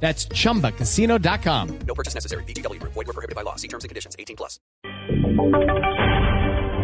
That's 0.00 0.28
chumbacasino.com. 0.28 1.78
No 1.86 1.94
purchase 1.94 2.14
necessary. 2.14 2.44
BGW. 2.44 2.80
Void 2.82 2.94
were 2.94 3.12
prohibited 3.12 3.34
by 3.34 3.42
law. 3.42 3.56
See 3.56 3.68
terms 3.68 3.82
and 3.82 3.88
conditions. 3.88 4.14
18 4.18 4.36
plus. 4.36 4.60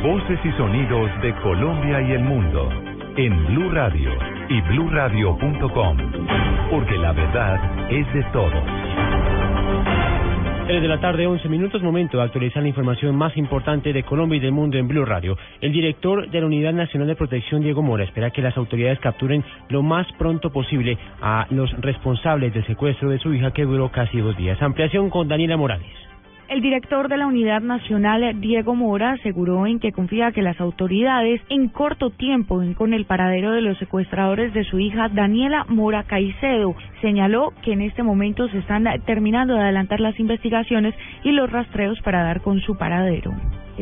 Voces 0.03 0.39
y 0.45 0.51
sonidos 0.59 1.11
de 1.23 1.33
Colombia 1.43 2.03
y 2.03 2.13
el 2.13 2.25
mundo 2.25 2.69
en 3.17 3.47
Blue 3.47 3.71
Radio 3.71 4.11
y 4.49 4.61
bluradio.com, 4.63 5.97
porque 6.71 6.97
la 6.99 7.13
verdad 7.13 7.93
es 7.93 8.13
de 8.13 8.25
todos. 8.33 8.82
3 10.67 10.81
de 10.81 10.89
la 10.89 11.01
tarde, 11.01 11.27
11 11.27 11.49
minutos, 11.49 11.83
momento 11.83 12.19
de 12.19 12.23
actualizar 12.23 12.63
la 12.63 12.69
información 12.69 13.17
más 13.17 13.37
importante 13.37 13.93
de 13.93 14.05
Colombia 14.05 14.37
y 14.37 14.41
del 14.41 14.53
mundo 14.53 14.79
en 14.79 14.87
Blue 14.87 15.05
Radio. 15.05 15.37
El 15.61 15.73
director 15.73 16.31
de 16.31 16.41
la 16.41 16.47
Unidad 16.47 16.73
Nacional 16.73 17.09
de 17.09 17.17
Protección, 17.17 17.63
Diego 17.63 17.83
Mora, 17.83 18.05
espera 18.05 18.31
que 18.31 18.43
las 18.43 18.57
autoridades 18.57 19.01
capturen 19.01 19.45
lo 19.69 19.83
más 19.83 20.07
pronto 20.19 20.51
posible 20.51 20.97
a 21.21 21.47
los 21.51 21.73
responsables 21.81 22.55
del 22.55 22.65
secuestro 22.67 23.11
de 23.11 23.19
su 23.19 23.35
hija 23.35 23.51
que 23.51 23.65
duró 23.65 23.91
casi 23.91 24.19
dos 24.19 24.37
días. 24.37 24.63
Ampliación 24.63 25.11
con 25.11 25.27
Daniela 25.27 25.57
Morales. 25.57 26.02
El 26.49 26.61
director 26.61 27.09
de 27.09 27.17
la 27.17 27.27
Unidad 27.27 27.63
Nacional, 27.63 28.41
Diego 28.41 28.75
Mora, 28.75 29.13
aseguró 29.13 29.67
en 29.67 29.79
que 29.79 29.93
confía 29.93 30.33
que 30.33 30.43
las 30.43 30.61
autoridades 30.61 31.41
en 31.49 31.69
corto 31.69 32.11
tiempo 32.11 32.61
den 32.61 32.75
con 32.75 32.93
el 32.93 33.07
paradero 33.07 33.53
de 33.53 33.63
los 33.63 33.79
secuestradores 33.79 34.53
de 34.53 34.65
su 34.65 34.79
hija 34.79 35.09
Daniela 35.09 35.65
Mora 35.69 36.03
Caicedo. 36.03 36.75
Señaló 37.01 37.53
que 37.63 37.73
en 37.73 37.81
este 37.83 38.03
momento 38.03 38.49
se 38.49 38.59
están 38.59 38.85
terminando 39.07 39.55
de 39.55 39.61
adelantar 39.61 40.01
las 40.01 40.19
investigaciones 40.21 40.95
y 41.25 41.31
los 41.33 41.51
rastreos 41.51 41.99
para 42.03 42.23
dar 42.23 42.43
con 42.43 42.61
su 42.61 42.77
paradero. 42.77 43.33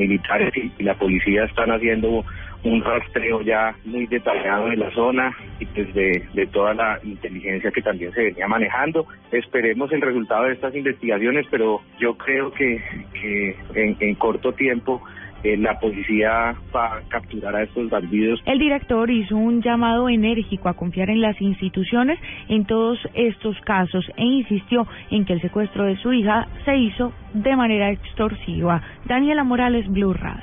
Militares 0.01 0.53
y 0.57 0.83
la 0.83 0.95
policía 0.95 1.45
están 1.45 1.71
haciendo 1.71 2.25
un 2.63 2.83
rastreo 2.83 3.41
ya 3.41 3.75
muy 3.85 4.07
detallado 4.07 4.69
de 4.69 4.77
la 4.77 4.91
zona 4.91 5.35
y 5.59 5.67
pues 5.67 5.93
de, 5.95 6.27
de 6.35 6.47
toda 6.49 6.75
la 6.75 6.99
inteligencia 7.03 7.71
que 7.71 7.81
también 7.81 8.13
se 8.13 8.25
venía 8.25 8.47
manejando. 8.49 9.07
Esperemos 9.33 9.91
el 9.93 10.03
resultado 10.03 10.45
de 10.45 10.53
estas 10.55 10.75
investigaciones, 10.75 11.47
pero 11.51 11.81
yo 11.99 12.17
creo 12.19 12.53
que, 12.53 12.83
que 13.15 13.57
en, 13.75 13.97
en 14.01 14.15
corto 14.15 14.53
tiempo 14.53 15.03
eh, 15.43 15.57
la 15.57 15.79
policía 15.79 16.55
va 16.75 16.97
a 16.97 17.01
capturar 17.09 17.57
a 17.57 17.63
estos 17.63 17.89
bandidos. 17.91 18.41
El 18.47 18.59
director 18.59 19.11
hizo 19.11 19.37
un 19.37 19.63
llamado 19.63 20.09
enérgico 20.09 20.69
a 20.69 20.75
confiar 20.75 21.11
en 21.11 21.21
las 21.21 21.41
instituciones 21.41 22.19
en 22.49 22.65
todos 22.65 22.99
estos 23.15 23.59
casos 23.63 24.05
e 24.17 24.25
insistió 24.25 24.87
en 25.11 25.25
que 25.25 25.35
el 25.35 25.41
secuestro 25.41 25.85
de 25.85 25.97
su 25.97 26.13
hija 26.13 26.49
se 26.65 26.77
hizo 26.77 27.13
de 27.35 27.57
manera 27.57 27.91
extorsiva. 27.91 28.83
Daniela 29.07 29.45
Morales, 29.45 29.89
Blue 29.89 30.13
Radio. 30.13 30.43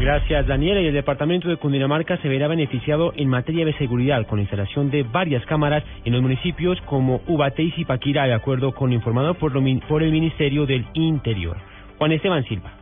Gracias, 0.00 0.46
Daniela. 0.46 0.80
Y 0.80 0.86
el 0.86 0.94
departamento 0.94 1.48
de 1.48 1.56
Cundinamarca 1.56 2.16
se 2.18 2.28
verá 2.28 2.46
beneficiado 2.46 3.12
en 3.16 3.28
materia 3.28 3.64
de 3.64 3.72
seguridad 3.74 4.26
con 4.26 4.38
la 4.38 4.42
instalación 4.42 4.90
de 4.90 5.02
varias 5.02 5.44
cámaras 5.46 5.82
en 6.04 6.12
los 6.12 6.22
municipios 6.22 6.80
como 6.82 7.20
Ubaté 7.26 7.64
y 7.64 7.72
Zipaquirá, 7.72 8.26
de 8.26 8.34
acuerdo 8.34 8.72
con 8.72 8.90
lo 8.90 8.96
informado 8.96 9.34
por, 9.34 9.52
lo, 9.52 9.60
por 9.88 10.02
el 10.04 10.12
Ministerio 10.12 10.66
del 10.66 10.86
Interior. 10.94 11.56
Juan 11.98 12.12
Esteban 12.12 12.44
Silva. 12.44 12.77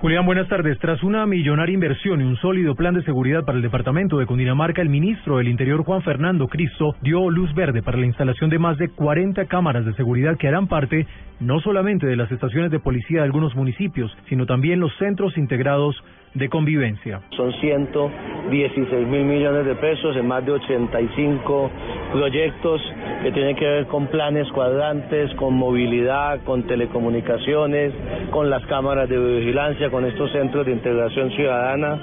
Julián, 0.00 0.26
buenas 0.26 0.46
tardes. 0.46 0.78
Tras 0.78 1.02
una 1.02 1.26
millonaria 1.26 1.74
inversión 1.74 2.20
y 2.20 2.24
un 2.24 2.36
sólido 2.36 2.76
plan 2.76 2.94
de 2.94 3.02
seguridad 3.02 3.44
para 3.44 3.56
el 3.56 3.62
departamento 3.62 4.18
de 4.18 4.26
Cundinamarca, 4.26 4.80
el 4.80 4.88
ministro 4.88 5.38
del 5.38 5.48
Interior, 5.48 5.82
Juan 5.82 6.02
Fernando 6.02 6.46
Cristo, 6.46 6.94
dio 7.02 7.28
luz 7.30 7.52
verde 7.52 7.82
para 7.82 7.98
la 7.98 8.06
instalación 8.06 8.48
de 8.48 8.60
más 8.60 8.78
de 8.78 8.90
40 8.90 9.46
cámaras 9.46 9.84
de 9.84 9.94
seguridad 9.94 10.36
que 10.36 10.46
harán 10.46 10.68
parte 10.68 11.08
no 11.40 11.58
solamente 11.58 12.06
de 12.06 12.14
las 12.14 12.30
estaciones 12.30 12.70
de 12.70 12.78
policía 12.78 13.18
de 13.18 13.24
algunos 13.24 13.56
municipios, 13.56 14.16
sino 14.28 14.46
también 14.46 14.78
los 14.78 14.96
centros 14.98 15.36
integrados 15.36 15.96
de 16.34 16.48
convivencia. 16.48 17.20
Son 17.36 17.52
116 17.52 19.06
mil 19.06 19.24
millones 19.24 19.66
de 19.66 19.74
pesos 19.74 20.16
en 20.16 20.26
más 20.26 20.44
de 20.44 20.52
85 20.52 21.70
proyectos 22.12 22.80
que 23.22 23.32
tienen 23.32 23.56
que 23.56 23.64
ver 23.64 23.86
con 23.86 24.06
planes 24.06 24.50
cuadrantes, 24.52 25.34
con 25.34 25.54
movilidad, 25.54 26.40
con 26.44 26.64
telecomunicaciones, 26.64 27.92
con 28.30 28.50
las 28.50 28.64
cámaras 28.66 29.08
de 29.08 29.18
vigilancia, 29.18 29.90
con 29.90 30.04
estos 30.04 30.30
centros 30.32 30.66
de 30.66 30.72
integración 30.72 31.30
ciudadana. 31.32 31.98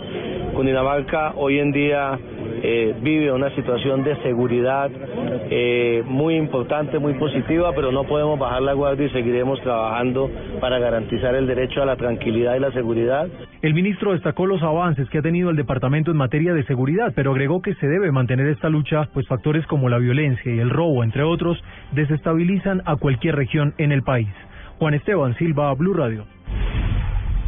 Cundinamarca 0.53 1.33
hoy 1.35 1.59
en 1.59 1.71
día 1.71 2.19
eh, 2.67 2.95
vive 2.99 3.31
una 3.31 3.53
situación 3.53 4.03
de 4.03 4.15
seguridad 4.23 4.89
eh, 5.51 6.01
muy 6.07 6.35
importante, 6.35 6.97
muy 6.97 7.13
positiva, 7.13 7.71
pero 7.75 7.91
no 7.91 8.05
podemos 8.05 8.39
bajar 8.39 8.63
la 8.63 8.73
guardia 8.73 9.05
y 9.05 9.09
seguiremos 9.11 9.61
trabajando 9.61 10.31
para 10.59 10.79
garantizar 10.79 11.35
el 11.35 11.45
derecho 11.45 11.83
a 11.83 11.85
la 11.85 11.95
tranquilidad 11.95 12.55
y 12.55 12.59
la 12.59 12.71
seguridad. 12.71 13.27
El 13.61 13.75
ministro 13.75 14.13
destacó 14.13 14.47
los 14.47 14.63
avances 14.63 15.07
que 15.09 15.19
ha 15.19 15.21
tenido 15.21 15.51
el 15.51 15.55
departamento 15.57 16.09
en 16.09 16.17
materia 16.17 16.55
de 16.55 16.63
seguridad, 16.63 17.13
pero 17.15 17.33
agregó 17.33 17.61
que 17.61 17.75
se 17.75 17.87
debe 17.87 18.11
mantener 18.11 18.47
esta 18.47 18.67
lucha, 18.67 19.09
pues 19.13 19.27
factores 19.27 19.67
como 19.67 19.87
la 19.87 19.99
violencia 19.99 20.51
y 20.51 20.57
el 20.57 20.71
robo, 20.71 21.03
entre 21.03 21.21
otros, 21.21 21.63
desestabilizan 21.91 22.81
a 22.85 22.95
cualquier 22.95 23.35
región 23.35 23.75
en 23.77 23.91
el 23.91 24.01
país. 24.01 24.33
Juan 24.79 24.95
Esteban 24.95 25.35
Silva, 25.35 25.71
Blue 25.75 25.93
Radio. 25.93 26.25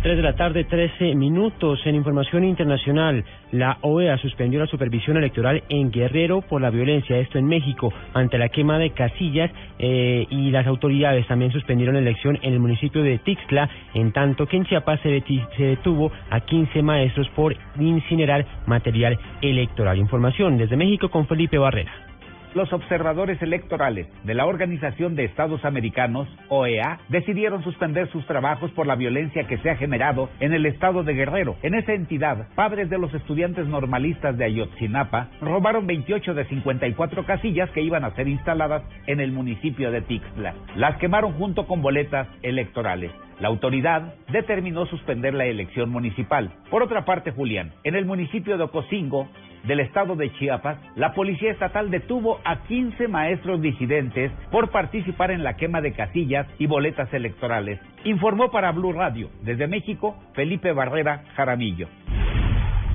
3 0.02 0.16
de 0.16 0.24
la 0.24 0.35
tarde, 0.35 0.63
13 0.63 1.16
minutos. 1.16 1.80
En 1.85 1.96
información 1.96 2.44
internacional, 2.44 3.25
la 3.52 3.78
OEA 3.81 4.18
suspendió 4.18 4.59
la 4.59 4.68
supervisión 4.68 5.18
electoral 5.18 5.63
en 5.69 5.91
Guerrero 5.91 6.41
por 6.41 6.62
la 6.62 6.69
violencia, 6.69 7.18
esto 7.18 7.40
en 7.40 7.47
México, 7.47 7.91
ante 8.13 8.38
la 8.38 8.50
quema 8.50 8.78
de 8.78 8.91
casillas 8.91 9.52
eh, 9.80 10.25
y 10.30 10.52
las 10.52 10.68
autoridades 10.68 11.28
también 11.28 11.52
suspendieron 11.52 11.96
la 11.96 12.02
elección 12.02 12.38
en 12.41 12.53
el 12.53 12.59
municipio 12.59 13.02
de 13.02 13.18
Tixla, 13.18 13.69
en 13.96 14.12
tanto 14.12 14.46
que 14.46 14.58
en 14.58 14.66
Chiapas 14.66 15.00
se, 15.02 15.24
detuvo 15.58 16.12
a 16.29 16.41
15 16.41 16.81
maestros 16.84 17.28
por 17.29 17.56
incinerar 17.79 18.46
material 18.68 19.18
electoral. 19.41 19.97
Información 19.97 20.58
desde 20.58 20.78
México 20.78 21.09
con 21.09 21.28
Felipe 21.28 21.58
Barrera. 21.58 22.06
Los 22.53 22.72
observadores 22.74 23.41
electorales 23.41 24.08
de 24.24 24.34
la 24.34 24.46
Organización 24.46 25.16
de 25.16 25.25
Estados 25.25 25.63
Americanos, 25.66 26.28
OEA, 26.50 27.00
decidieron 27.09 27.63
suspender 27.63 28.09
sus 28.12 28.25
trabajos 28.25 28.72
por 28.72 28.88
la 28.88 28.96
violencia 28.96 29.46
que 29.46 29.58
se 29.58 29.69
ha 29.69 29.75
generado 29.75 30.30
en 30.40 30.53
el 30.53 30.66
estado 30.66 31.03
de 31.03 31.13
Guerrero. 31.13 31.56
En 31.62 31.75
esa 31.75 31.94
entidad, 31.94 32.47
padres 32.56 32.90
de 32.90 32.97
los 32.97 33.13
estudiantes 33.13 33.68
normalistas 33.68 34.38
de 34.38 34.46
Ayotzinapa 34.46 35.30
robaron 35.41 35.88
28 35.88 36.34
de 36.34 36.46
54 36.46 37.25
casillas 37.25 37.69
que 37.72 37.81
iban 37.81 38.03
a 38.03 38.16
ser 38.16 38.28
instaladas 38.28 38.84
en 39.06 39.19
el 39.19 39.31
municipio 39.31 39.91
de 39.91 40.02
Tixla. 40.02 40.56
Las 40.75 40.97
quemaron 40.97 41.34
junto 41.34 41.68
con 41.68 41.81
boletas 41.81 42.28
electorales. 42.41 43.12
La 43.40 43.50
autoridad 43.50 44.16
determinó 44.31 44.88
suspender 44.88 45.35
la 45.35 45.46
elección 45.46 45.91
municipal. 45.91 46.52
Por 46.72 46.81
otra 46.81 47.06
parte, 47.06 47.31
Julián, 47.31 47.72
en 47.84 47.96
el 47.96 48.06
municipio 48.06 48.58
de 48.58 48.64
Ocosingo, 48.64 49.29
del 49.63 49.79
estado 49.79 50.16
de 50.16 50.31
Chiapas, 50.34 50.78
la 50.95 51.13
policía 51.13 51.51
estatal 51.51 51.90
detuvo 51.90 52.40
a 52.44 52.63
15 52.63 53.07
maestros 53.07 53.62
disidentes 53.62 54.31
por 54.51 54.69
participar 54.69 55.31
en 55.31 55.44
la 55.44 55.56
quema 55.56 55.81
de 55.81 55.94
casillas 55.94 56.47
y 56.59 56.68
boletas 56.68 57.13
electorales. 57.13 57.79
Informó 58.03 58.51
para 58.51 58.72
Blue 58.72 58.94
Radio, 58.94 59.29
desde 59.41 59.67
México, 59.67 60.16
Felipe 60.34 60.72
Barrera 60.72 61.23
Jaramillo. 61.35 61.88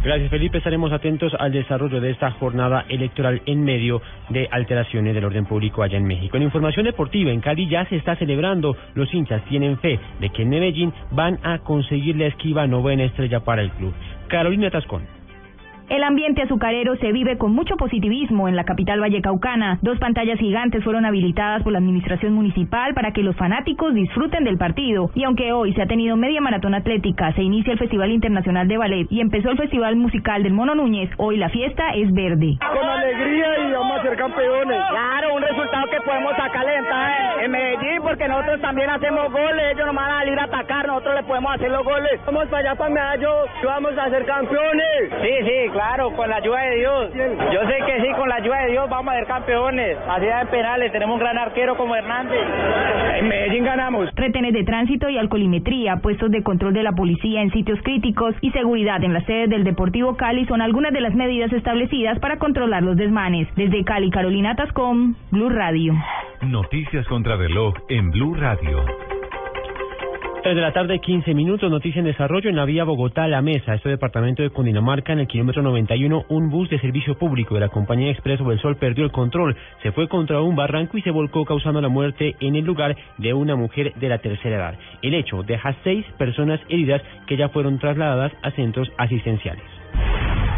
Gracias, 0.04 0.30
Felipe. 0.30 0.58
Estaremos 0.58 0.90
atentos 0.92 1.32
al 1.38 1.52
desarrollo 1.52 2.00
de 2.00 2.10
esta 2.10 2.32
jornada 2.32 2.84
electoral 2.88 3.40
en 3.46 3.62
medio 3.62 4.02
de 4.30 4.48
alteraciones 4.50 5.14
del 5.14 5.24
orden 5.24 5.46
público 5.46 5.84
allá 5.84 5.96
en 5.96 6.06
México. 6.06 6.36
En 6.36 6.42
información 6.42 6.86
deportiva, 6.86 7.30
en 7.30 7.40
Cali 7.40 7.68
ya 7.68 7.84
se 7.84 7.94
está 7.94 8.16
celebrando. 8.16 8.76
Los 8.94 9.14
hinchas 9.14 9.44
tienen 9.44 9.78
fe 9.78 10.00
de 10.18 10.30
que 10.30 10.42
en 10.42 10.48
Medellín 10.48 10.92
van 11.12 11.38
a 11.44 11.58
conseguir 11.58 12.16
la 12.16 12.26
esquiva 12.26 12.66
novena 12.66 13.04
estrella 13.04 13.44
para 13.44 13.62
el 13.62 13.70
club. 13.70 13.94
Carolina 14.26 14.70
Tascón. 14.70 15.06
El 15.92 16.04
ambiente 16.04 16.40
azucarero 16.40 16.96
se 16.96 17.12
vive 17.12 17.36
con 17.36 17.52
mucho 17.52 17.76
positivismo 17.76 18.48
en 18.48 18.56
la 18.56 18.64
capital 18.64 18.98
vallecaucana. 18.98 19.78
Dos 19.82 19.98
pantallas 19.98 20.38
gigantes 20.38 20.82
fueron 20.82 21.04
habilitadas 21.04 21.62
por 21.62 21.70
la 21.70 21.80
administración 21.80 22.32
municipal 22.32 22.94
para 22.94 23.12
que 23.12 23.22
los 23.22 23.36
fanáticos 23.36 23.92
disfruten 23.92 24.44
del 24.44 24.56
partido. 24.56 25.10
Y 25.14 25.24
aunque 25.24 25.52
hoy 25.52 25.74
se 25.74 25.82
ha 25.82 25.86
tenido 25.86 26.16
media 26.16 26.40
maratón 26.40 26.72
atlética, 26.72 27.34
se 27.34 27.42
inicia 27.42 27.74
el 27.74 27.78
Festival 27.78 28.10
Internacional 28.10 28.68
de 28.68 28.78
Ballet 28.78 29.06
y 29.10 29.20
empezó 29.20 29.50
el 29.50 29.58
Festival 29.58 29.96
Musical 29.96 30.42
del 30.42 30.54
Mono 30.54 30.74
Núñez, 30.74 31.10
hoy 31.18 31.36
la 31.36 31.50
fiesta 31.50 31.90
es 31.90 32.10
verde. 32.14 32.56
Con 32.72 32.88
alegría 32.88 33.68
y 33.68 33.72
vamos 33.72 33.98
a 33.98 34.02
ser 34.02 34.16
campeones. 34.16 34.80
Claro, 34.88 35.34
un 35.34 35.42
resultado 35.42 35.90
que 35.90 36.00
podemos 36.06 36.34
sacar 36.38 36.64
en 37.42 37.50
Medellín 37.50 38.00
porque 38.00 38.28
nosotros 38.28 38.62
también 38.62 38.88
hacemos 38.88 39.30
goles. 39.30 39.74
Ellos 39.74 39.84
no 39.84 39.92
van 39.92 40.10
a 40.10 40.18
salir 40.20 40.38
a 40.38 40.44
atacar, 40.44 40.86
nosotros 40.86 41.16
le 41.16 41.22
podemos 41.24 41.54
hacer 41.54 41.70
los 41.70 41.84
goles. 41.84 42.18
Vamos 42.24 42.48
para 42.48 42.70
allá 42.70 42.78
para 42.78 42.94
Medallo 42.94 43.44
y 43.62 43.66
vamos 43.66 43.98
a 43.98 44.08
ser 44.08 44.24
campeones. 44.24 45.10
Sí, 45.20 45.34
sí, 45.44 45.70
claro 45.70 45.81
claro, 45.82 46.14
con 46.14 46.28
la 46.28 46.36
ayuda 46.36 46.60
de 46.60 46.76
Dios. 46.76 47.10
Yo 47.52 47.60
sé 47.66 47.76
que 47.86 48.02
sí, 48.02 48.08
con 48.16 48.28
la 48.28 48.36
ayuda 48.36 48.62
de 48.62 48.70
Dios 48.70 48.88
vamos 48.88 49.12
a 49.12 49.16
ser 49.16 49.26
campeones. 49.26 49.98
Así 50.08 50.26
en 50.26 50.48
penales, 50.48 50.92
tenemos 50.92 51.14
un 51.14 51.20
gran 51.20 51.38
arquero 51.38 51.76
como 51.76 51.96
Hernández. 51.96 52.40
En 53.16 53.28
Medellín 53.28 53.64
ganamos. 53.64 54.08
Retenes 54.14 54.52
de 54.52 54.64
tránsito 54.64 55.08
y 55.08 55.18
alcoholimetría, 55.18 55.96
puestos 55.96 56.30
de 56.30 56.42
control 56.42 56.72
de 56.72 56.84
la 56.84 56.92
policía 56.92 57.42
en 57.42 57.50
sitios 57.50 57.80
críticos 57.82 58.34
y 58.40 58.50
seguridad 58.52 59.02
en 59.02 59.12
las 59.12 59.24
sedes 59.24 59.50
del 59.50 59.64
Deportivo 59.64 60.16
Cali 60.16 60.46
son 60.46 60.60
algunas 60.60 60.92
de 60.92 61.00
las 61.00 61.14
medidas 61.14 61.52
establecidas 61.52 62.18
para 62.20 62.38
controlar 62.38 62.82
los 62.82 62.96
desmanes. 62.96 63.48
Desde 63.56 63.84
Cali, 63.84 64.10
Carolina 64.10 64.54
Tascom, 64.54 65.14
Blue 65.30 65.48
Radio. 65.48 65.94
Noticias 66.42 67.06
contra 67.08 67.36
reloj 67.36 67.74
en 67.88 68.10
Blue 68.10 68.34
Radio. 68.34 68.84
3 70.42 70.56
de 70.56 70.60
la 70.60 70.72
tarde, 70.72 70.98
15 70.98 71.34
minutos, 71.34 71.70
noticia 71.70 72.00
en 72.00 72.04
desarrollo 72.04 72.50
en 72.50 72.56
la 72.56 72.64
vía 72.64 72.82
Bogotá-La 72.82 73.40
Mesa, 73.42 73.74
este 73.74 73.90
departamento 73.90 74.42
de 74.42 74.50
Cundinamarca, 74.50 75.12
en 75.12 75.20
el 75.20 75.28
kilómetro 75.28 75.62
91, 75.62 76.24
un 76.28 76.50
bus 76.50 76.68
de 76.68 76.80
servicio 76.80 77.16
público 77.16 77.54
de 77.54 77.60
la 77.60 77.68
compañía 77.68 78.10
Expreso 78.10 78.42
del 78.48 78.60
Sol 78.60 78.74
perdió 78.74 79.04
el 79.04 79.12
control, 79.12 79.56
se 79.84 79.92
fue 79.92 80.08
contra 80.08 80.40
un 80.40 80.56
barranco 80.56 80.98
y 80.98 81.02
se 81.02 81.12
volcó 81.12 81.44
causando 81.44 81.80
la 81.80 81.88
muerte 81.88 82.34
en 82.40 82.56
el 82.56 82.64
lugar 82.64 82.96
de 83.18 83.32
una 83.32 83.54
mujer 83.54 83.94
de 83.94 84.08
la 84.08 84.18
tercera 84.18 84.56
edad. 84.56 84.78
El 85.00 85.14
hecho 85.14 85.44
deja 85.44 85.76
seis 85.84 86.04
personas 86.18 86.58
heridas 86.68 87.02
que 87.28 87.36
ya 87.36 87.48
fueron 87.48 87.78
trasladadas 87.78 88.32
a 88.42 88.50
centros 88.50 88.90
asistenciales. 88.98 89.62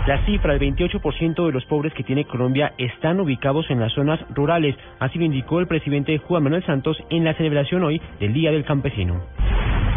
La 0.07 0.25
cifra 0.25 0.55
del 0.55 0.75
28% 0.75 1.47
de 1.47 1.53
los 1.53 1.65
pobres 1.67 1.93
que 1.93 2.05
tiene 2.05 2.25
Colombia 2.25 2.73
están 2.79 3.21
ubicados 3.21 3.71
en 3.71 3.81
las 3.81 3.93
zonas 3.93 4.21
rurales, 4.35 4.77
así 4.99 5.19
lo 5.19 5.27
indicó 5.27 5.61
el 5.61 5.67
presidente 5.67 6.17
Juan 6.17 6.43
Manuel 6.43 6.65
Santos 6.65 6.97
en 7.11 7.25
la 7.25 7.35
celebración 7.35 7.85
hoy 7.85 8.01
del 8.19 8.33
Día 8.33 8.51
del 8.51 8.65
Campesino. 8.65 9.23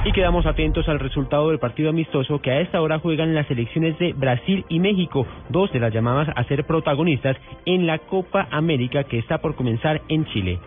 Y 0.08 0.12
quedamos 0.14 0.46
atentos 0.46 0.88
al 0.88 1.02
resultado 1.02 1.50
del 1.50 1.60
partido 1.60 1.90
amistoso 1.90 2.40
que 2.40 2.50
a 2.50 2.62
esta 2.62 2.82
hora 2.82 3.00
juegan 3.00 3.36
las 3.36 3.46
selecciones 3.48 4.00
de 4.00 4.14
Brasil 4.14 4.64
y 4.70 4.80
México, 4.80 5.28
dos 5.50 5.70
de 5.74 5.82
las 5.82 5.94
llamadas 5.94 6.30
a 6.34 6.46
ser 6.46 6.64
protagonistas 6.64 7.36
en 7.66 7.86
la 7.86 8.00
Copa 8.00 8.48
América 8.50 9.04
que 9.04 9.20
está 9.20 9.40
por 9.40 9.56
comenzar 9.56 10.02
en 10.08 10.24
Chile. 10.28 10.60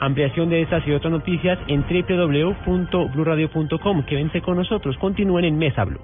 Ampliación 0.00 0.50
de 0.50 0.62
estas 0.62 0.84
y 0.88 0.90
otras 0.90 1.12
noticias 1.12 1.56
en 1.68 1.82
www.bluradio.com. 1.82 4.02
Quédense 4.06 4.40
con 4.40 4.56
nosotros, 4.56 4.98
continúen 4.98 5.44
en 5.44 5.56
Mesa 5.56 5.84
Blue. 5.84 6.00